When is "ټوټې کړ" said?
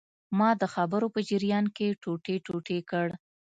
2.45-3.07